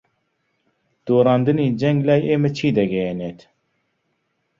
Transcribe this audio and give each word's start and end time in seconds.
دۆڕاندنی 1.05 1.67
جەنگ 1.79 1.99
لای 2.07 2.27
ئێمە 2.29 2.49
چی 2.57 2.67
دەگەیەنێت؟ 2.77 3.39